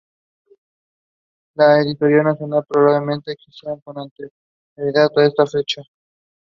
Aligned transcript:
La 1.53 1.79
Editora 1.79 2.23
Nacional 2.23 2.65
probablemente 2.67 3.33
existiera 3.33 3.77
con 3.83 3.99
anterioridad 3.99 5.11
a 5.15 5.25
esta 5.27 5.45
fecha. 5.45 5.83